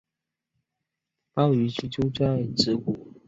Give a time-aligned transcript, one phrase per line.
[1.31, 3.13] 抱嶷居住在直谷。